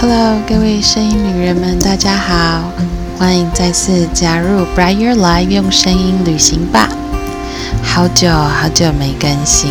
[0.00, 2.72] Hello，各位声音女人们，大家好，
[3.18, 6.88] 欢迎再次加入 Bright Your Life，用声音旅行吧。
[7.82, 9.70] 好久好久没更新，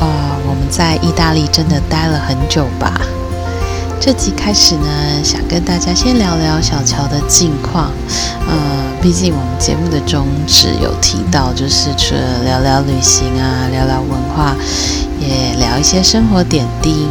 [0.00, 0.08] 呃，
[0.48, 2.98] 我们在意大利真的待了很久吧。
[4.00, 7.90] 这集开始呢，想跟大家先聊聊小乔的近况。
[8.48, 8.56] 呃，
[9.02, 14.56] 毕竟我们节目的宗旨有提到，就是除了聊聊旅行啊，聊聊文化，
[15.20, 17.06] 也聊一些生活点滴。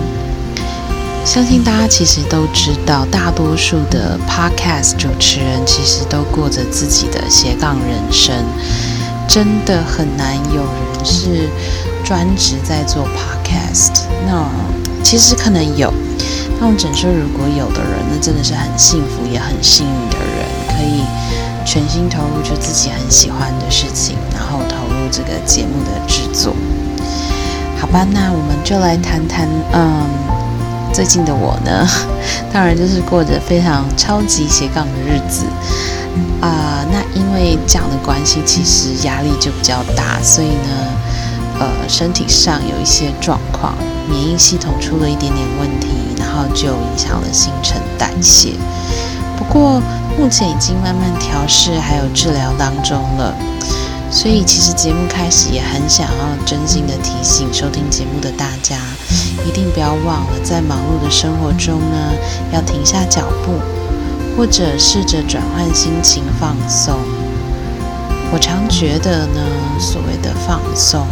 [1.28, 8.34] 相信大家其实都知道，大多数的 podcast 主持人其实都过着自己的斜杠人生，
[9.28, 11.50] 真的很难有人是
[12.06, 14.04] 专职在做 podcast。
[14.26, 14.50] 那
[15.04, 15.94] 其实可能有，
[16.62, 21.04] 那我只能说，如果有的人，那真的是很幸福也很幸运的人，可以
[21.66, 26.56] 全心投入就自己很喜欢的事情，然后投入这个节目的制作。
[27.78, 30.47] 好吧，那我们就来谈谈，嗯。
[30.98, 31.88] 最近的我呢，
[32.52, 35.46] 当然就是过着非常超级斜杠的日子
[36.42, 36.84] 啊。
[36.92, 40.74] 那因为这样的关系，其实压力就比较大，所以呢，
[41.60, 43.76] 呃，身体上有一些状况，
[44.10, 48.54] 免疫系统出了一点点问题，然后就影响了新陈代谢。
[49.38, 49.80] 不过
[50.18, 53.36] 目前已经慢慢调试，还有治疗当中了。
[54.10, 58.78] 所以其实节目开始也很想要真心的提醒收听节目的大家。
[59.46, 62.14] 一定不要忘了，在忙碌的生活中呢，
[62.52, 63.54] 要停下脚步，
[64.36, 66.96] 或者试着转换心情放松。
[68.34, 69.42] 我常觉得呢，
[69.80, 71.08] 所谓的放松，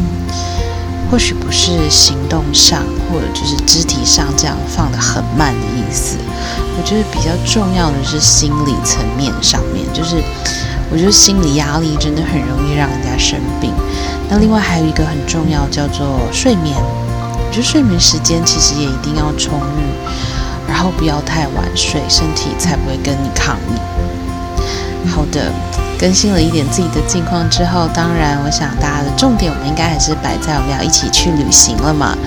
[1.10, 6.18] 或许不是行动上或者就是肢体上这样放得很慢的意思。
[6.78, 10.22] 我觉得比较重要的是心理层面上面，就是
[10.92, 13.74] 我觉得心理压力真的很容易让人家生病。
[14.30, 16.76] 那另外还有一个很重要，叫做睡眠。
[16.78, 19.84] 我觉得睡眠时间其实也一定要充裕，
[20.68, 25.08] 然后不要太晚睡，身体才不会跟你抗议。
[25.08, 25.52] 好的，
[26.00, 32.18] 更新了一点自己的近况之后，当然我想大家的重点，我们应该还是摆在我们要一起去旅行了嘛。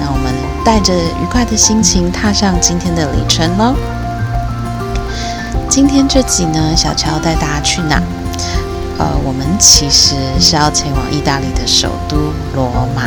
[0.00, 0.32] 那我们
[0.64, 3.74] 带着愉快的心情踏上今天的旅程喽。
[5.74, 7.98] 今天这集呢，小乔带大家去哪？
[8.98, 12.14] 呃，我们其实是要前往意大利的首都
[12.54, 13.04] 罗马。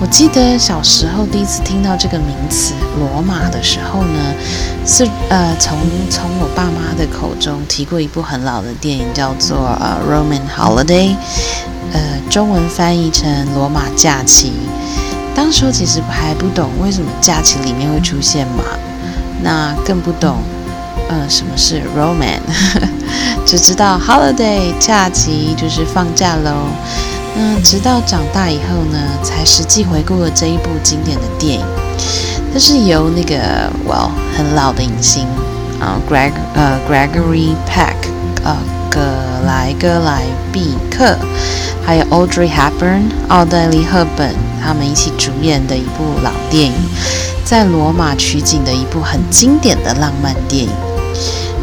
[0.00, 4.32] 我记得小时候第一次听到这个名词“罗马”的时候呢，
[4.86, 5.76] 是呃从
[6.08, 11.10] 从我爸妈的口中提过一部很老的电影，叫做《呃 Roman Holiday》，
[11.92, 14.52] 呃中文翻译成《罗马假期》。
[15.34, 18.62] 当时候其实还不懂为什么假期里面会出现马，
[19.42, 20.36] 那更不懂
[21.08, 22.38] 呃什么是 Roman，
[23.46, 26.52] 只知道 Holiday 假期就是放假喽。
[27.36, 31.64] 那直到长大以后呢，才实际回顾了这一部经典的电影。
[32.52, 35.26] 它是由那个 Well 很老的影星
[35.80, 37.94] 啊，Greg 呃 Gregory Peck
[38.42, 38.56] 呃
[38.90, 39.00] 葛
[39.46, 41.16] 莱戈莱毕克，
[41.84, 46.72] 还有 Audrey Hepburn 奥黛丽赫本他们一起主演的一部老电影，
[47.44, 50.70] 在罗马取景的一部很经典的浪漫电影。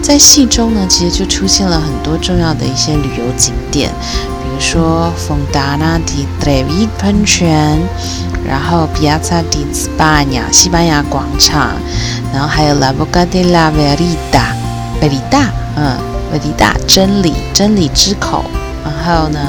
[0.02, 3.90] 在戏中呢，其实就出现了很多重要的一些旅游景点。
[3.90, 7.80] 比如说丰达纳迪特维喷泉，
[8.48, 11.72] 然后 Piazza di spa 西班牙广场，
[12.32, 14.54] 然后还有 La Boca della Verità
[15.02, 15.98] 贝里达，嗯，
[16.32, 18.46] 贝里达真理真理之口，
[18.84, 19.40] 然后呢，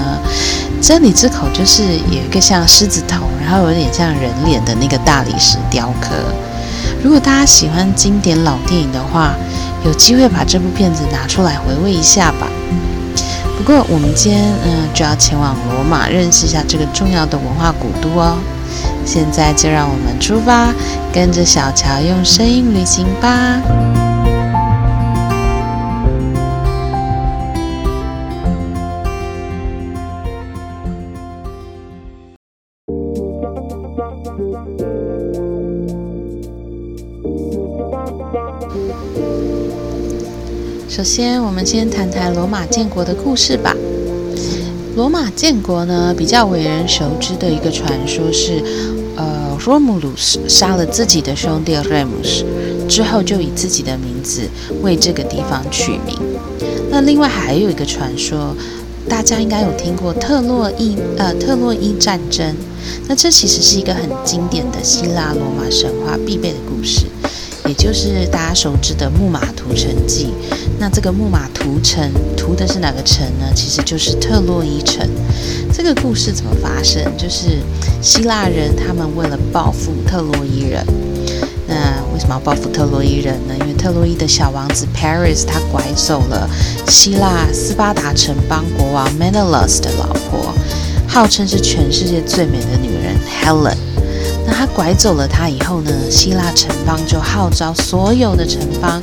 [0.81, 6.09] 真理之口就是有一个像狮子头，然后有点像人脸的那个大理石雕刻。
[7.05, 9.35] 如果大家喜欢经典老电影的话，
[9.87, 12.49] 有机会把这部片子拿出来回味一下吧。
[13.57, 18.37] 不过，我们今天嗯就要前往罗马，认识一下这个重要的文化古都哦。
[19.05, 20.73] 现在就让我们出发，
[21.13, 24.06] 跟着小乔用声音旅行吧。
[41.07, 43.73] 先，我们先谈谈罗马建国的故事吧。
[44.97, 48.61] 罗马建国呢，比较为人熟知的一个传说是，
[49.15, 52.45] 呃，罗姆鲁斯杀了自己的兄弟雷姆斯
[52.89, 54.49] 之后，就以自己的名字
[54.83, 56.19] 为这个地方取名。
[56.91, 58.57] 那另外还有一个传说，
[59.09, 62.53] 大家应该有听过特洛伊呃特洛伊战争。
[63.07, 67.07] 那这其实是一个很经典的希腊罗马神话必备的故事。
[67.67, 70.29] 也就是大家熟知的木马屠城记。
[70.79, 73.47] 那这个木马屠城屠的是哪个城呢？
[73.55, 75.09] 其实就是特洛伊城。
[75.73, 77.03] 这个故事怎么发生？
[77.17, 77.59] 就是
[78.03, 80.85] 希腊人他们为了报复特洛伊人，
[81.67, 81.75] 那
[82.13, 83.55] 为什么要报复特洛伊人呢？
[83.61, 86.49] 因为特洛伊的小王子 Paris 他拐走了
[86.87, 90.55] 希腊斯巴达城邦国王 Menelaus 的老婆，
[91.09, 93.86] 号称是全世界最美的女人 Helen。
[94.47, 99.03] 那他拐走了他以后呢，希腊城邦就号召所有的城邦。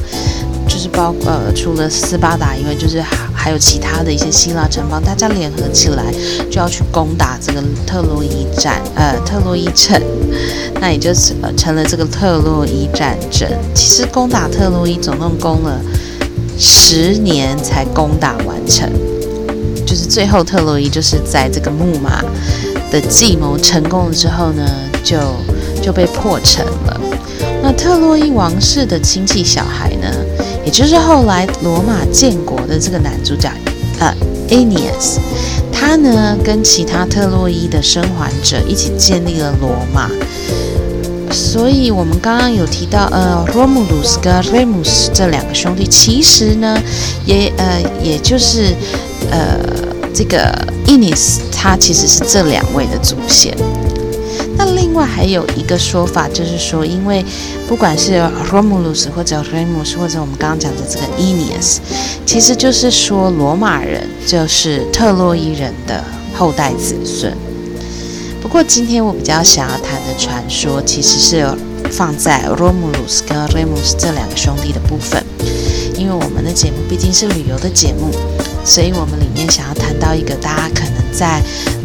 [0.66, 3.00] 就是包呃，除了斯巴达以外，就是
[3.36, 6.06] 还有其他的一些希腊城邦，大家联合起来
[6.50, 10.02] 就要去攻打这个特洛伊战，呃，特洛伊城，
[10.80, 13.48] 那也就成成了这个特洛伊战争。
[13.76, 15.80] 其实攻打特洛伊总共攻了
[16.58, 18.90] 十年才攻打完成，
[19.86, 22.24] 就是最后特洛伊就是在这个木马
[22.90, 24.66] 的计谋成功了之后呢，
[25.04, 25.18] 就
[25.82, 27.02] 就被破城了。
[27.62, 30.08] 那特洛伊王室的亲戚小孩呢？
[30.66, 33.52] 也就是后来罗马建国的这个男主角，
[34.00, 34.14] 呃
[34.50, 35.18] ，Aeneas，
[35.72, 40.10] 他呢跟其他特洛伊的生还者一起建立了罗马。
[41.32, 46.78] 所以，我们刚刚有提到，呃，Romulus 跟 Remus 这两个兄弟，其实呢，
[47.26, 48.76] 也呃，也就是
[49.32, 49.58] 呃，
[50.14, 50.54] 这个
[50.86, 53.52] Aeneas，他其实是这两位的祖先。
[54.66, 57.24] 另外还有一个说法，就是说，因为
[57.68, 58.14] 不管是
[58.52, 61.78] Romulus 或者 Remus，或者我们刚刚讲的这个 Aeneas，
[62.26, 67.36] 其实就是说罗马人就是特洛伊人的后代子孙。
[68.42, 71.48] 不过今天我比较想要谈的传说，其实是
[71.92, 75.24] 放在 Romulus 跟 Remus 这两个兄弟的部分，
[75.98, 78.12] 因为我们的节目毕竟是旅游的节目，
[78.66, 81.42] 所以我们里面想要谈到一个大家可能在。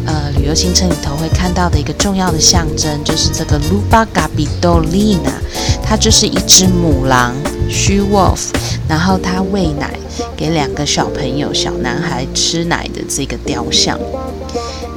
[0.09, 5.35] 呃，旅游行程里头会看到的一个重要的象征，就是这个 Lupa Gabidolina，
[5.83, 7.35] 它就是一只母狼
[7.69, 8.49] （she wolf），
[8.89, 9.99] 然后它喂奶
[10.35, 14.01] 给两个小朋友、小男孩吃奶的这个雕像。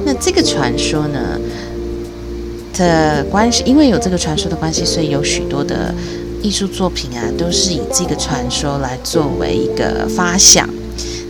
[0.02, 1.38] 那这个传说呢
[2.72, 5.94] 的关系，因为有这个传说的关系，所以有许多的
[6.40, 10.66] 艺术作品啊，都是以这个传说来作为一个发想。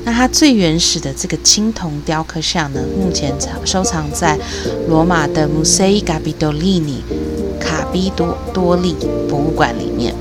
[0.04, 3.32] 那它最原始的这个青铜雕刻像呢，目前
[3.64, 4.38] 收藏在
[4.88, 6.98] 罗马的 Musei Capitolini
[7.60, 8.96] 卡比多多利
[9.28, 10.12] 博物馆里面。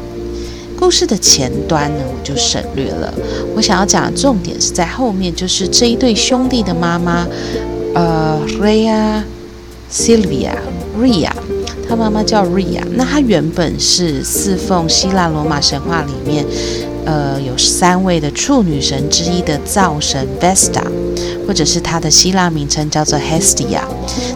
[0.77, 3.13] 故事的前端呢，我就省略了。
[3.55, 7.27] 我想要讲的重点是在后面，就是这一对兄弟的妈妈，
[7.93, 9.21] 呃，Ria
[9.91, 10.53] Silvia
[10.99, 11.31] Ria，
[11.87, 12.81] 他妈妈叫 Ria。
[12.95, 16.45] 那她原本是侍奉希腊罗马神话里面。
[17.05, 20.83] 呃，有三位的处女神之一的灶神 Vesta，
[21.47, 23.81] 或者是他的希腊名称叫做 Hestia，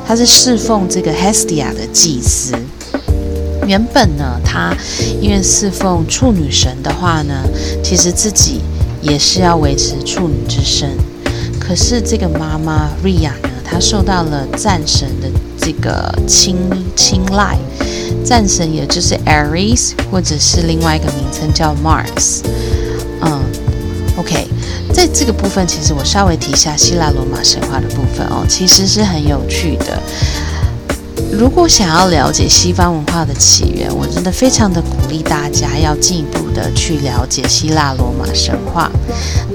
[0.05, 2.53] 他是侍奉这个 Hestia 的祭司。
[3.67, 4.75] 原本呢，他
[5.21, 7.43] 因为侍奉处女神的话呢，
[7.83, 8.61] 其实自己
[9.01, 10.89] 也是要维持处女之身。
[11.59, 15.27] 可是这个妈妈 Ria 呢，她受到了战神的
[15.59, 16.57] 这个青
[16.95, 17.57] 青睐。
[18.23, 22.41] 战神也就是 Ares，或者是另外一个名称叫 Mars。
[23.21, 23.41] 嗯
[24.17, 24.47] ，OK，
[24.93, 30.01] 在这个部分，其实我稍微提一下希腊罗马神话的部分哦，其实是很有趣的。
[31.31, 38.89] 如果想要了解西方文化的起源，我真的非常的鼓励大家要进一步的去了解希腊罗马神话。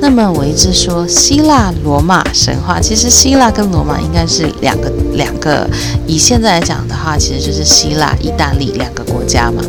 [0.00, 5.68] 那么我一直说希腊罗马神话，其实希腊跟罗马应该是两个两个。
[6.06, 9.62] 以现在来讲的话，其实就是希腊、意大利两个国家嘛。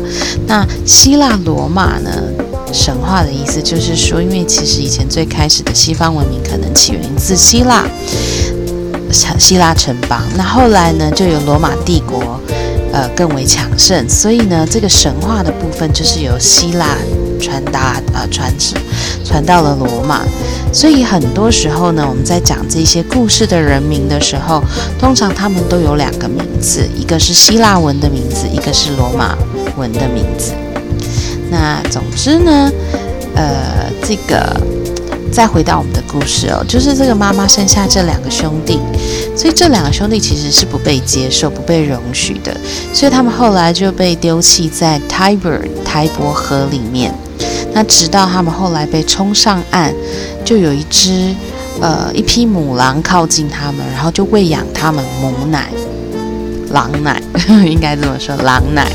[0.46, 2.10] 那希腊罗马呢，
[2.72, 7.86] 神话的意思就是说，因为其实以前最开始的西方文明可能起源自希腊。
[9.12, 12.40] 希腊城邦，那后来呢，就有罗马帝国，
[12.92, 16.96] 呃，更为强盛，所以呢，这个神话的部分就是由希腊
[17.40, 18.50] 传达，呃，传
[19.24, 20.22] 传到了罗马，
[20.72, 24.62] 所以很多时候呢，我们在讲这些故事的人名的时候，
[24.98, 29.36] 通常他们都有两个名字，一个是希腊文的名字，一个是罗马
[29.76, 30.52] 文的名字。
[31.50, 32.72] 那总之呢，
[33.34, 34.56] 呃，这个。
[35.32, 38.78] 再回到我们的故事哦，就是这个妈妈生下这两个兄弟，
[39.34, 42.54] 所以这两个兄弟其实是不被接受、不被容许的，
[42.92, 47.14] 所以他们后来就被丢弃在 Tiber 台伯河里面。
[47.72, 49.94] 那直到他们后来被冲上岸，
[50.44, 51.34] 就有一只
[51.80, 55.70] 呃一匹母狼靠近他们，然后就喂养他们母奶、
[56.72, 57.22] 狼奶，
[57.64, 58.90] 应该这么说，狼奶。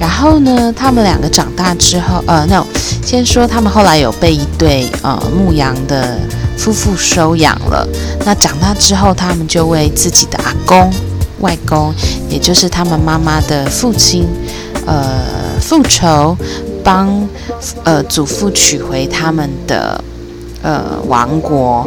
[0.00, 2.64] 然后呢，他们两个长大之后，呃，no，
[3.04, 6.16] 先说他们后来有被一对呃牧羊的
[6.56, 7.86] 夫妇收养了。
[8.24, 10.88] 那长大之后，他们就为自己的阿公、
[11.40, 11.92] 外公，
[12.28, 14.24] 也就是他们妈妈的父亲，
[14.86, 15.02] 呃，
[15.60, 16.36] 复仇，
[16.84, 17.28] 帮
[17.82, 20.02] 呃祖父取回他们的
[20.62, 21.84] 呃王国。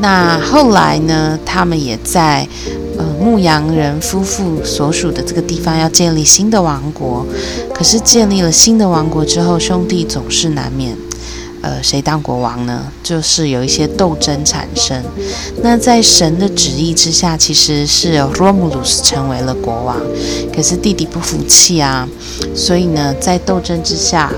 [0.00, 2.48] 那后来呢，他们也在
[2.98, 7.26] 呃牧羊人夫妇所属的这个地方要建立新的王国。
[7.74, 10.96] 可是建立了新的王国之后，兄弟总是难免。
[11.62, 12.86] 呃，谁当国王呢？
[13.04, 15.00] 就是有一些斗争产生。
[15.62, 19.96] 那在神的旨意之下，其实是 Romulus 成为了国王。
[20.52, 22.08] 可是弟弟不服气啊，
[22.52, 24.32] 所以呢，在斗争之下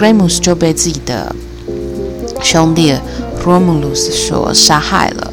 [0.00, 1.34] ，Remus 就被自己的
[2.40, 2.94] 兄弟
[3.44, 5.23] Romulus 所杀害了。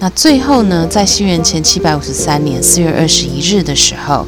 [0.00, 4.26] 那最后呢，在西元前七百五十三年四月二十一日的时候。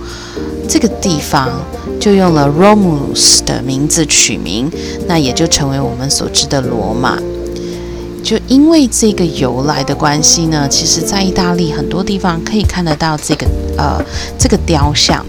[0.73, 1.50] 这个地方
[1.99, 4.71] 就用了 Romulus 的名字取名，
[5.09, 7.19] 那也就成为我们所知的罗马。
[8.23, 13.45] 就因为这个由来的关系呢，其实在意大利很多地方可以看得到这个
[13.77, 14.00] 呃
[14.39, 15.27] 这个雕像，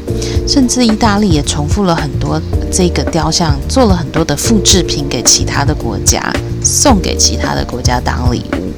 [0.48, 2.40] 甚至意大利也重复了很多
[2.72, 6.32] 这个雕像，做了很多的复制品给其他的国家，
[6.64, 8.71] 送给其他的国家当礼物。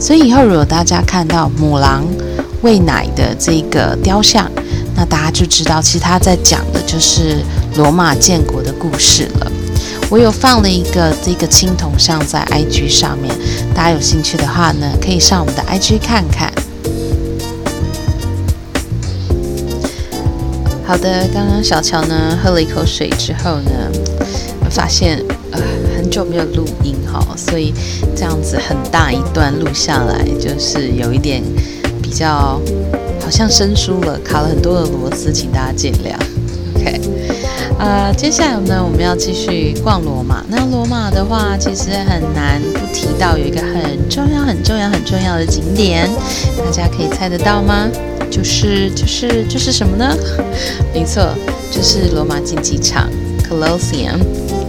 [0.00, 2.04] 所以以后如果大家看到母狼
[2.62, 4.50] 喂奶的这个雕像，
[4.96, 7.38] 那大家就知道，其实他在讲的就是
[7.76, 9.52] 罗马建国的故事了。
[10.10, 13.32] 我有放了一个这个青铜像在 IG 上面，
[13.74, 16.52] 大家有兴趣的话呢，可以上我们的 IG 看看。
[20.84, 23.70] 好的，刚刚小乔呢喝了一口水之后呢，
[24.70, 25.22] 发现
[25.52, 25.60] 呃
[25.96, 27.74] 很久没有录音哈，所以
[28.16, 31.42] 这样子很大一段录下来，就是有一点
[32.02, 32.60] 比较。
[33.22, 36.16] 好像生疏了，卡了很多的螺丝，请大家见谅。
[36.74, 37.00] OK，
[37.78, 40.44] 呃，接下来呢，我们要继续逛罗马。
[40.48, 46.10] 那罗马的话，其实很难不提到有一个很重要、很重要、很重要的景点，
[46.58, 47.88] 大家可以猜得到吗？
[48.28, 50.12] 就是就是就是什么呢？
[50.92, 51.32] 没错，
[51.70, 53.08] 就是罗马竞技场
[53.48, 54.18] （Colosseum）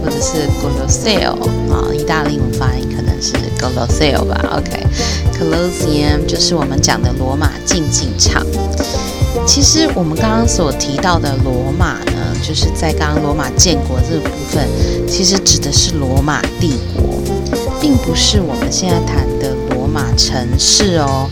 [0.02, 1.32] 或者是 Colosseo
[1.72, 4.58] 啊，意大利文发音可能是 Colosseo 吧。
[4.58, 4.86] OK。
[5.38, 8.44] Colosseum 就是我们讲的罗马竞技场。
[9.46, 14.68] 其实我们刚刚所提到的罗马呢，就是在刚刚罗马建国这个部分，
[15.08, 17.18] 其实指的是罗马帝国，
[17.80, 21.28] 并不是我们现在谈的罗马城市哦。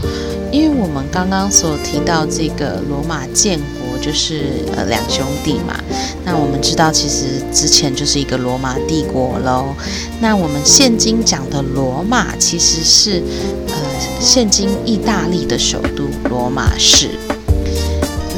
[0.50, 5.78] 因为我们刚刚所提到这个罗马建国，就是呃两兄弟嘛。
[6.24, 9.74] 那我们知道，其实之前就是一个罗马帝国喽。
[10.20, 13.22] 那我们现今讲的罗马，其实是
[13.68, 13.74] 呃
[14.20, 17.10] 现今意大利的首都罗马市。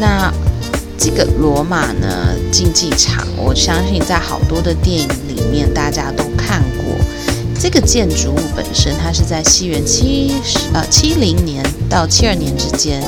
[0.00, 0.32] 那
[0.98, 6.96] 这个罗马呢竞技场，我相信在好多的电影里面大家都看过。
[7.60, 13.02] 这个建筑物本身，它是在西元七十呃七零年到七二年之间，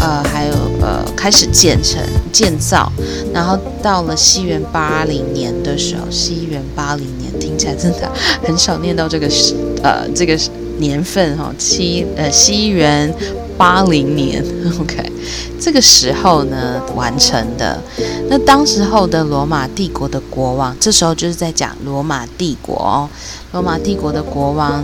[0.00, 2.90] 呃，还有呃开始建成建造，
[3.32, 8.10] 然后到了西元八零年的时候，西元八零年听起来真的
[8.42, 10.36] 很少念到这个时呃这个
[10.78, 13.14] 年份哈，七呃西元
[13.56, 14.44] 八零年，
[14.80, 15.12] OK，
[15.60, 17.80] 这个时候呢完成的。
[18.28, 23.08] 那当时候的罗马帝国的国王，这时候就是在讲罗马帝国哦。
[23.52, 24.82] 罗马帝国的国王，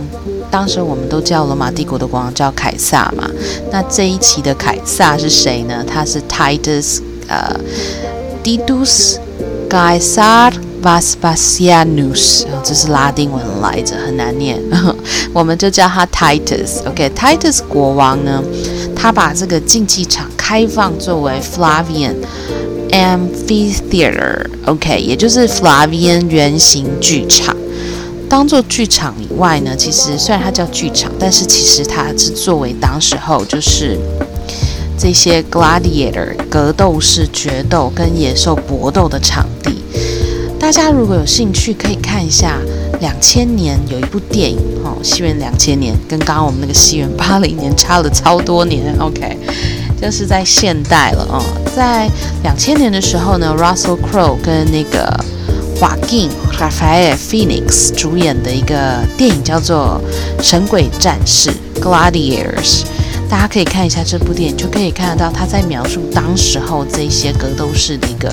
[0.49, 3.29] 当时我们都叫罗马帝国的国王叫凯撒嘛。
[3.69, 5.83] 那这一期的凯撒是谁呢？
[5.85, 7.59] 他是 Titus，呃
[8.43, 9.17] ，Titus
[9.69, 14.59] Caesar Vespasianus，这是拉丁文来着，很难念，
[15.31, 16.83] 我们就叫他 Titus。
[16.87, 18.43] OK，Titus 国王呢，
[18.95, 22.15] 他把这个竞技场开放作为 Flavian
[22.89, 27.55] Amphitheater，OK，也就是 Flavian 圆形剧场。
[28.27, 33.99] 当做剧场以外呢，其实虽然它叫剧场，但是其实它是作为当时候就是
[34.97, 39.83] 这些 gladiator 格斗士决斗跟野兽搏斗的场地。
[40.73, 42.57] 大家如果有兴趣，可以看一下
[43.01, 49.37] 两千年有一部电影哦，西元两千年跟刚刚我们那个西元八零年差了超多年，OK，
[50.01, 51.43] 就是在现代了哦，
[51.75, 52.09] 在
[52.43, 55.13] 两千年的时候呢，Russell Crowe 跟那个。
[55.79, 59.99] 华金 Raphael Phoenix 主演的一个电影叫做
[60.43, 61.49] 《神鬼战士》
[61.81, 62.83] （Gladiators），
[63.27, 68.31] 大家可以看一下这部电影，就可以看得到他在描述当时候这些格斗士的一个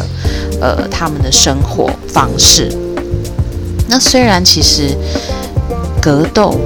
[0.60, 2.72] 呃他们的生活方式。
[3.88, 4.96] 那虽然其实
[6.00, 6.58] 格斗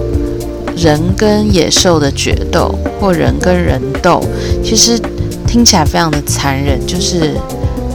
[0.76, 4.22] 人跟野兽的决斗，或人跟人斗，
[4.64, 4.98] 其实
[5.46, 7.34] 听起来非常的残忍，就是。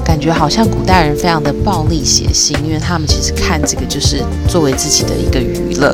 [0.06, 5.94] 感觉好像古代人非常的暴力血腥，因为他们其实看这个就是作为自己的一个娱乐。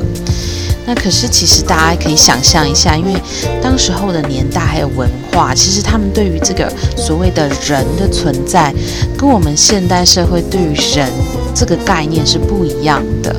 [0.86, 3.14] 那可是其实大家可以想象一下，因为
[3.62, 8.74] 当时候的年代还有文化，其实他们对于这个所谓的人的存在，
[9.18, 11.10] 跟我们现代社会对于人
[11.56, 13.36] 这个概念是不一样的。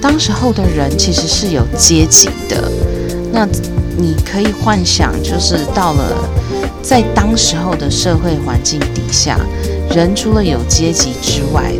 [0.00, 2.70] 当时候的人其实是有阶级的，
[3.32, 3.46] 那
[3.98, 6.16] 你可以幻想，就是到了。
[6.82, 9.40] 在当时候的社会环境底下，
[9.90, 11.72] 人除了有阶级之外，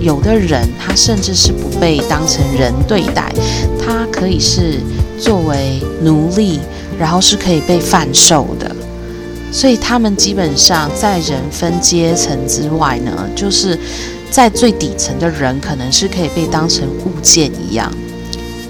[0.00, 3.32] 有的人他甚至是不被当成人对待，
[3.88, 4.80] 他可以是
[5.18, 6.60] 作为奴隶，
[6.98, 8.70] 然后是可以被贩售的。
[9.50, 13.78] 所以他们基本上在人分阶层之外呢，就是
[14.30, 17.90] 在最底层的人，可能是可以被当成物件一样，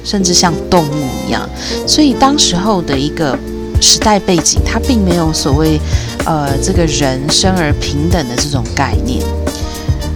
[0.05, 1.49] 甚至像动物一样。
[1.85, 3.37] 所以当时候的一个
[3.81, 5.81] 时代背景，它并没有所谓
[6.27, 9.21] 呃这个人生而平等的这种概念。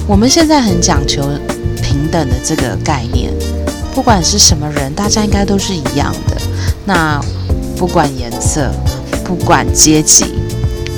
[0.06, 1.22] 我们现在很讲求
[1.82, 3.32] 平等的这个概念，
[3.92, 6.36] 不管是什么大家应该都是一样的。
[6.84, 7.20] 那
[7.76, 8.70] 不管颜色，
[9.24, 10.26] 不管阶级。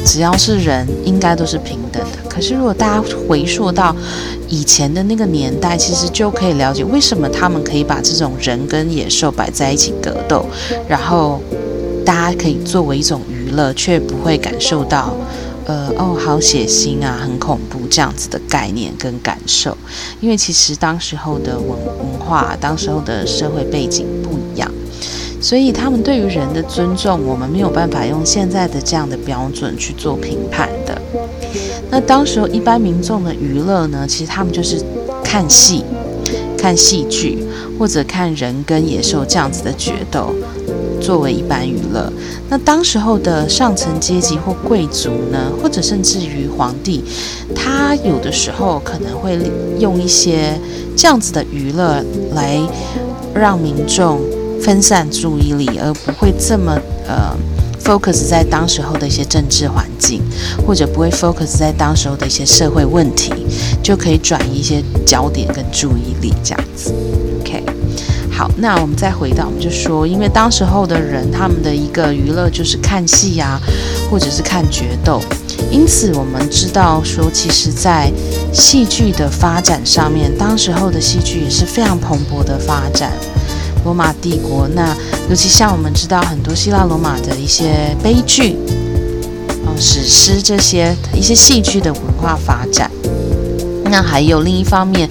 [0.07, 2.29] 只要是人，应该都是平等的。
[2.29, 3.97] 可是，如果大家回溯到
[4.51, 10.45] 以前的那个年代，其实就可以了解为什么他们可以把这种人跟野兽摆在一起格斗，
[10.87, 11.41] 然后
[12.05, 15.15] 大家可以作为一种娱乐，却不会感受到，
[15.67, 19.77] 呃，哦，好血腥啊，很恐怖这样子的概念跟感受。
[20.21, 24.71] 因为其实当时候的文文化，当时候的社会背景不一样。
[25.41, 31.01] 所以他们对于人的尊重，我们没有办法用现在的这样的标准去做评判的。
[31.91, 34.83] 那当时候一般民众的娱乐呢，其实他们就是
[35.23, 35.85] 看戏、
[36.57, 37.45] 看戏剧，
[37.79, 40.35] 或者看人跟野兽这样子的决斗，
[41.05, 42.11] 作为一般娱乐。
[42.49, 47.05] 那当时候的上层阶级或贵族呢，或者甚至于皇帝，
[47.55, 49.39] 他有的时候可能会
[49.79, 50.59] 用一些
[50.97, 52.03] 这样子的娱乐
[52.35, 52.59] 来
[53.35, 54.21] 让民众。
[54.63, 56.73] 分散注意力，而不会这么
[57.07, 57.37] 呃
[57.85, 60.23] focus 在当时候的一些政治环境，
[60.67, 63.31] 或者不会 focus 在当时候的一些社会问题，
[63.83, 66.95] 就可以转移一些焦点跟注意力这样子。
[68.37, 73.61] 好，那我们再回到，我们就说，因为当时候的人他们的一个娱乐就是看戏呀，
[74.11, 75.23] 或者是看决斗，
[75.71, 78.13] 因此我们知道说，其实，在
[78.53, 83.13] 戏剧的发展上面，当时候的戏剧也是非常蓬勃的发展。
[83.85, 84.97] 罗马帝国，那
[85.31, 88.57] 尤其像我们知道很多希腊罗马的一些悲剧，
[89.65, 92.91] 哦，史诗这些一些戏剧的文化发展。
[93.91, 95.09] 那还有另一方面，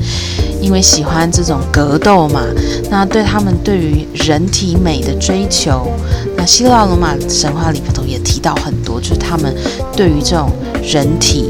[0.63, 2.41] 因为喜欢这种格斗嘛，
[2.89, 5.91] 那对他们对于人体美的追求，
[6.37, 9.53] 那希腊罗马神话里头也提到很多，就是他们
[9.93, 10.49] 对于这种
[10.81, 11.49] 人体，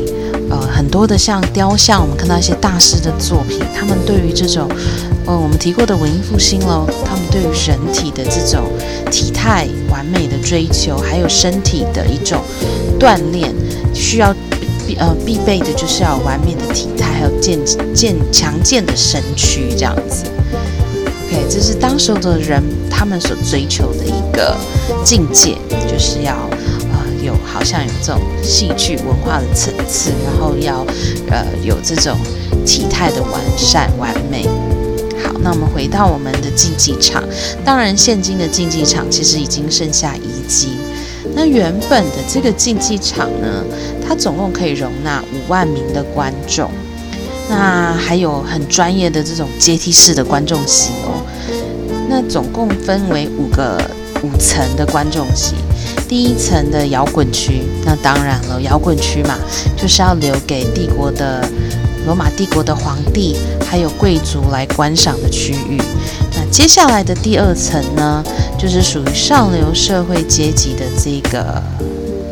[0.49, 4.67] 呃，很多的像雕像，我们看到一些大师的作品，他们对于这种。
[5.25, 8.65] 呃，我们提过的文艺复兴喽，他们对于人体的这种
[9.09, 12.41] 体态完美的追求，还有身体的一种
[12.99, 13.49] 锻炼，
[13.93, 14.35] 需要
[14.87, 17.59] 必呃必备的就是要完美的体态，还有健
[17.93, 20.25] 健强健的身躯这样子。
[21.27, 24.55] OK，这是当时的人他们所追求的一个
[25.03, 26.33] 境界，就是要
[26.91, 30.85] 呃有好像有这种戏剧文化的层次，然后要
[31.29, 32.17] 呃有这种
[32.65, 34.47] 体态的完善完美。
[35.23, 37.23] 好那我们回到我们的竞技场，
[37.63, 40.69] 当然，现今的竞技场其实已经剩下遗迹。
[41.35, 43.63] 那原本的这个竞技场呢，
[44.07, 46.69] 它总共可以容纳五万名的观众，
[47.49, 51.25] 那还有很专业的这种阶梯式的观众席哦。
[52.09, 53.77] 那总共分为五个
[54.21, 55.55] 五层的观众席，
[56.07, 59.35] 第一层的摇滚区，那当然了，摇滚区嘛，
[59.75, 61.43] 就是要留给帝国的。
[62.05, 65.81] 罗马帝国的皇帝还有贵族来观赏的区域，
[66.53, 68.23] 接下来的第二层呢，
[68.59, 71.41] 就是属于上流社会阶级的这个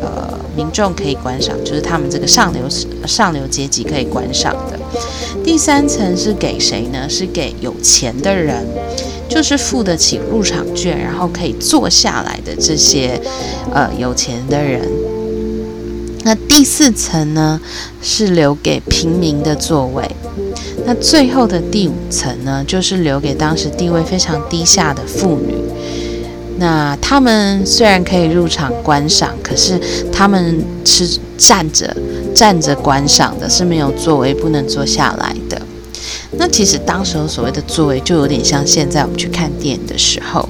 [0.00, 2.62] 呃民众可以观赏，就是他们这个上流
[3.04, 4.78] 上流阶级可以观赏的。
[5.42, 7.08] 第三层是给谁呢？
[7.08, 8.64] 是给有钱的人，
[9.28, 13.20] 就是付得起入场券，然后可以坐下来的这些
[13.74, 14.88] 呃有钱的人。
[16.22, 17.60] 那第四层呢，
[18.00, 20.08] 是留给平民的座位。
[20.92, 25.54] 那最后的第五层呢，就是留给当时地位非常低下的妇女。
[26.58, 29.80] 那他们虽然可以入场观赏，可是
[30.12, 31.96] 他们是站着
[32.34, 35.62] 站着观赏的，是没有座位，不能坐下来的。
[36.32, 40.46] 那其实当时候所谓的座位，就有点像现在我们去看电影的时候，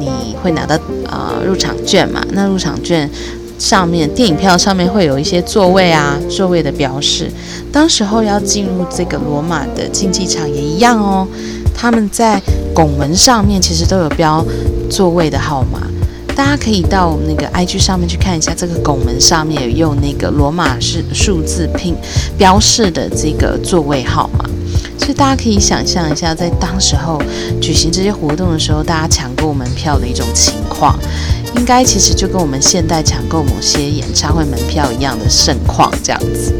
[0.00, 0.74] 你会拿到
[1.06, 2.20] 啊入场券嘛？
[2.32, 3.08] 那入场券。
[3.62, 7.30] 上面电影票上面会有一些座位啊，座位的标示。
[7.70, 11.24] 当时候要进入这个罗马的竞技场也一样哦，
[11.72, 12.42] 他们在
[12.74, 14.44] 拱门上面其实都有标
[14.90, 15.80] 座位的号码。
[16.34, 21.94] 大家可以到我们那个 IG 上面去看一下，这个拱门上面有用那个罗马式数字拼
[22.36, 24.44] 标示的这个座位号码。
[24.98, 27.22] 所以大家可以想象一下，在当时候
[27.60, 30.98] 举行这些活动的时候，大家抢购门票的一种情况。
[31.54, 36.52] 应该其实就跟我们现代抢购某些演唱会门票一样的盛况这样子。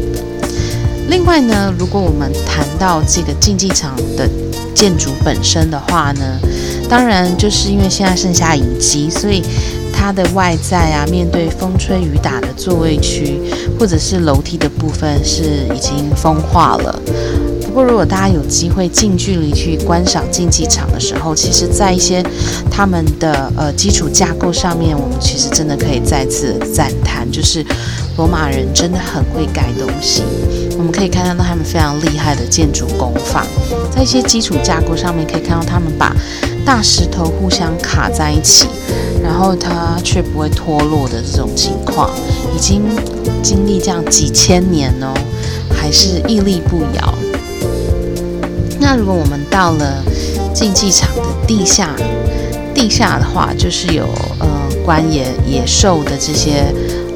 [1.09, 4.29] 另外呢，如果我们谈到这个竞技场的
[4.75, 6.39] 建筑本身的话呢，
[6.87, 9.43] 当然就是因为现在剩下遗迹，所以
[9.91, 13.41] 它的外在啊，面对风吹雨打的座位区
[13.79, 16.99] 或者是楼梯的部分是已经风化了。
[17.73, 22.23] 不过，如果大家有机会近距离去观赏竞技场的时候，其实，在一些
[22.69, 27.65] 他们的呃基础架构上面，我们其实真的可以再次赞叹，就是
[28.15, 30.21] 罗马人真的很会盖东西。
[30.77, 33.43] 我们可以看到他们非常厉害的建筑工法，
[33.89, 36.15] 在一些基础架构上面，可以看到他们把
[36.63, 38.67] 大石头互相卡在一起，
[39.23, 42.11] 然后它却不会脱落的这种情况，
[42.55, 42.83] 已经
[43.41, 45.11] 经历这样几千年哦，
[45.75, 47.15] 还是屹立不摇。
[48.83, 50.03] 那如果我们到了
[50.53, 51.95] 竞技场的地下，
[52.75, 54.03] 地下的话，就是有
[54.39, 54.45] 呃
[54.83, 56.65] 关野野兽的这些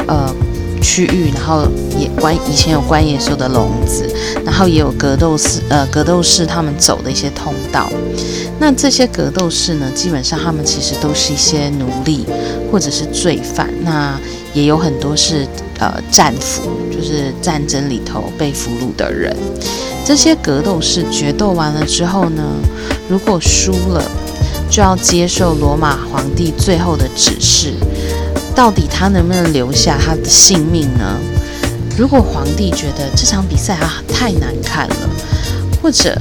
[0.08, 0.34] 呃
[0.82, 1.67] 区域，然后
[1.99, 4.10] 也关以前有关野兽的笼子，
[4.45, 7.91] 然后也有格斗士呃格斗士他们走的一些通道。
[8.60, 12.25] 那这些格斗士呢，基本上他们其实都是一些奴隶
[12.71, 14.17] 或者是罪犯，那
[14.53, 15.45] 也有很多是
[15.79, 19.35] 呃战俘，就是战争里头被俘虏的人。
[20.05, 22.43] 这些格斗士决斗完了之后呢，
[23.09, 24.01] 如果输了，
[24.69, 27.73] 就要接受罗马皇帝最后的指示。
[28.55, 31.17] 到底他能不能留下他的性命呢？
[31.97, 34.95] 如果皇帝觉得这场比赛啊太难看了，
[35.81, 36.19] 或者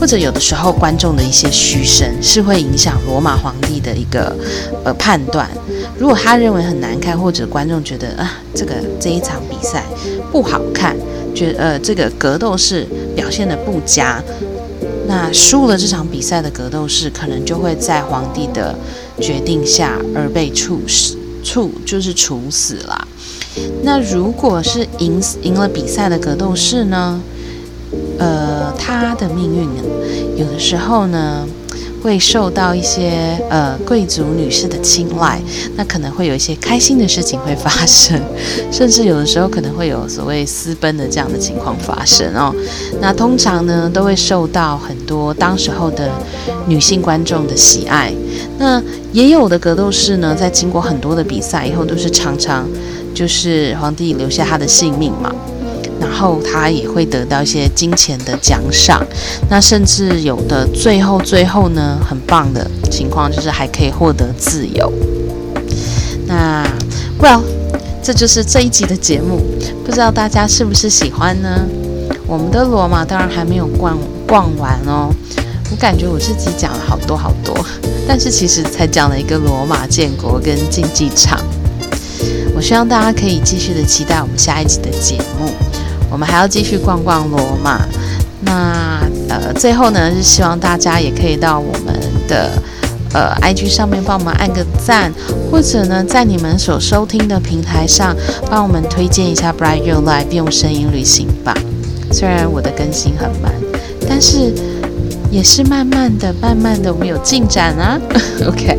[0.00, 4.34] 或者有的时候观众的一些嘘声是会影响罗马皇帝的一个
[4.84, 5.48] 呃判断。
[5.98, 9.84] 如果他认为很难看，或者观众觉得啊这个这一场比赛
[10.30, 10.96] 不好看。
[11.34, 12.86] 觉呃，这个格斗士
[13.16, 14.22] 表现的不佳，
[15.08, 18.72] 那输了这场比赛的格斗士可能就会在皇帝的
[19.20, 23.08] 决定下而被处死，处就是处死了。
[23.82, 27.20] 那如果是赢赢了比赛的格斗士呢？
[28.20, 29.82] 呃，他的命运呢
[30.36, 31.44] 有的时候呢。
[32.04, 35.40] 会受到一些呃贵族女士的青睐，
[35.74, 38.20] 那可能会有一些开心的事情会发生，
[38.70, 42.54] 甚至有的时候可能会有所谓私奔的这样的情况发生哦。
[43.00, 46.10] 那通常呢都会受到很多当时候的
[46.66, 48.12] 女性观众的喜爱。
[48.58, 52.68] 那也有的格斗士呢，在经过很多的比赛以后，都是常常
[53.14, 55.34] 就是皇帝留下他的性命嘛。
[56.14, 59.04] 后他也会得到一些金钱的奖赏，
[59.50, 64.92] 那甚至有的最后最后呢，很棒的情况就是还可以获得自由。
[66.26, 66.64] 那
[67.20, 67.42] ，Well，
[68.02, 69.40] 这就是这一集的节目，
[69.84, 71.66] 不知道大家是不是喜欢呢？
[72.26, 75.12] 我们的罗马当然还没有逛逛完哦，
[75.70, 77.54] 我感觉我自己讲了好多好多，
[78.08, 81.38] 但是其实才讲了一个罗马建国跟竞技场。
[82.56, 85.73] 我希望大家可以继续的期待我们下一集的节目。
[86.14, 87.80] 我们还要继续逛逛罗马，
[88.42, 91.92] 那呃，最后呢是希望大家也可以到我们
[92.28, 92.52] 的
[93.12, 95.12] 呃 IG 上面帮我们按个赞，
[95.50, 98.14] 或者呢在你们所收听的平台上
[98.48, 101.52] 帮我们推荐一下 Bright Your Life 用声音旅行吧。
[102.12, 103.52] 虽然我的更新很慢，
[104.08, 104.54] 但是
[105.32, 107.98] 也是慢慢的、慢慢的我们有进展啊。
[108.46, 108.78] OK，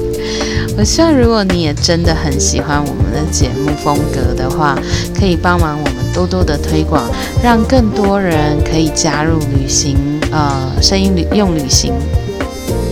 [0.78, 4.80] 我希望如果你也真的很喜欢我们的节目风格的话，
[5.14, 5.95] 可以帮忙我们。
[6.16, 7.04] 多多的推广，
[7.44, 9.98] 让更多人可以加入旅行，
[10.32, 11.92] 呃，声音旅用旅行，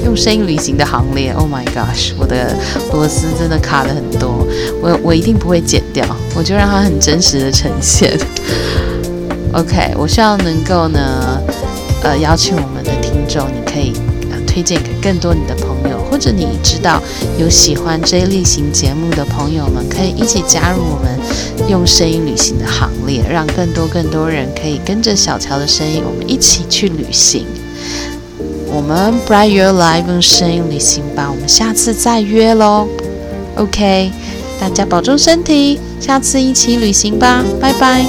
[0.03, 1.31] 用声音旅行的行列。
[1.31, 2.53] Oh my gosh，我的
[2.91, 4.45] 螺丝真的卡的很多，
[4.81, 6.05] 我我一定不会剪掉，
[6.35, 8.19] 我就让它很真实的呈现。
[9.55, 11.39] OK，我希望能够呢，
[12.03, 13.93] 呃，邀请我们的听众，你可以
[14.31, 15.82] 呃推荐给更多你的朋友，
[16.13, 17.01] 或者你知道
[17.39, 21.17] 有喜欢这一类型节目的朋友们，可以一起加入我们。
[21.67, 27.47] 用声音旅行的行列，让更多更多人可以跟着小乔的声音，我们一起去旅行。
[28.67, 32.87] 我们 Bright Your Life 用声音旅行吧，我们下次再约喽。
[33.55, 34.11] OK，
[34.59, 38.05] 大家保重身体，下次一起旅行吧，拜拜。